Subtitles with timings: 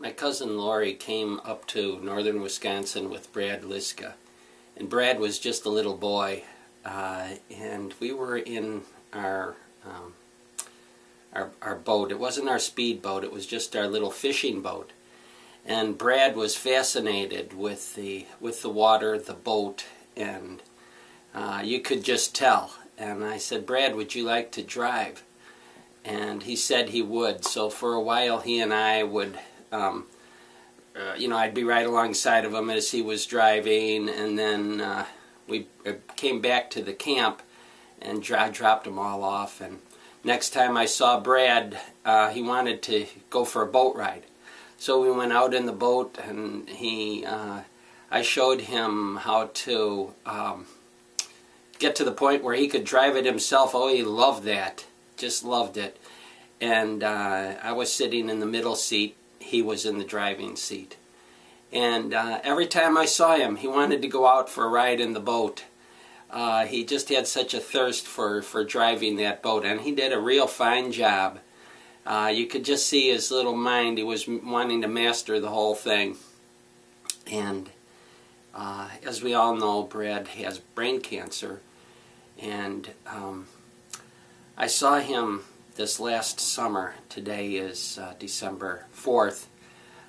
[0.00, 4.12] My cousin Laurie came up to northern Wisconsin with Brad Liska.
[4.76, 6.44] And Brad was just a little boy.
[6.84, 8.82] Uh, and we were in
[9.12, 10.14] our, um,
[11.32, 12.12] our, our boat.
[12.12, 14.92] It wasn't our speed boat, it was just our little fishing boat.
[15.66, 19.84] And Brad was fascinated with the, with the water, the boat,
[20.16, 20.62] and
[21.34, 22.72] uh, you could just tell.
[22.96, 25.24] And I said, Brad, would you like to drive?
[26.04, 27.44] And he said he would.
[27.44, 29.38] So for a while, he and I would
[29.72, 30.06] um,
[30.96, 34.80] uh, you know, I'd be right alongside of him as he was driving, and then
[34.80, 35.06] uh,
[35.46, 37.42] we uh, came back to the camp
[38.00, 39.60] and dra dropped them all off.
[39.60, 39.78] And
[40.24, 44.24] next time I saw Brad, uh, he wanted to go for a boat ride.
[44.76, 47.60] So we went out in the boat, and he, uh,
[48.10, 50.66] I showed him how to um,
[51.78, 53.72] get to the point where he could drive it himself.
[53.74, 55.96] Oh, he loved that, just loved it.
[56.60, 59.16] And uh, I was sitting in the middle seat
[59.48, 60.96] he was in the driving seat.
[61.72, 65.00] And uh, every time I saw him, he wanted to go out for a ride
[65.00, 65.64] in the boat.
[66.30, 70.12] Uh, he just had such a thirst for, for driving that boat, and he did
[70.12, 71.40] a real fine job.
[72.06, 73.98] Uh, you could just see his little mind.
[73.98, 76.16] He was wanting to master the whole thing.
[77.30, 77.70] And
[78.54, 81.60] uh, as we all know, Brad has brain cancer.
[82.40, 83.46] And um,
[84.56, 85.44] I saw him
[85.78, 86.94] this last summer.
[87.08, 89.46] Today is uh, December 4th.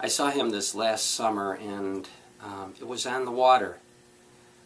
[0.00, 2.08] I saw him this last summer and
[2.42, 3.78] um, it was on the water.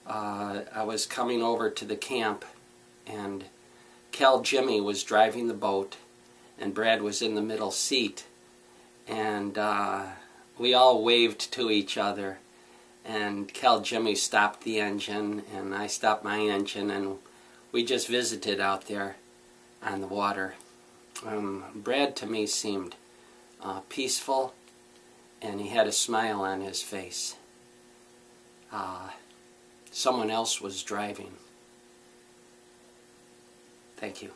[0.07, 2.47] Uh, I was coming over to the camp
[3.07, 3.45] and
[4.11, 5.99] Cal Jimmy was driving the boat
[6.59, 8.25] and Brad was in the middle seat
[9.07, 10.05] and uh,
[10.59, 12.39] we all waved to each other
[13.05, 17.19] and Cal Jimmy stopped the engine and I stopped my engine and
[17.71, 19.17] we just visited out there
[19.83, 20.55] on the water
[21.25, 22.97] um, Brad to me seemed
[23.63, 24.55] uh, peaceful
[25.41, 27.37] and he had a smile on his face.
[28.73, 29.11] Uh,
[29.91, 31.33] someone else was driving.
[33.97, 34.31] Thank you.